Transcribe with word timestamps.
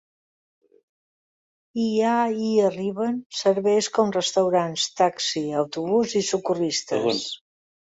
Hi 1.83 1.91
ha 2.07 2.15
i 2.37 2.41
hi 2.47 2.49
arriben 2.71 3.21
serveis 3.45 3.93
com 4.01 4.17
restaurants, 4.19 4.91
taxi, 5.05 5.49
autobús 5.65 6.21
i 6.25 6.29
socorristes. 6.35 7.27